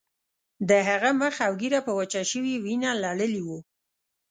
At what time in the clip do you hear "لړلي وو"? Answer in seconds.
3.03-3.59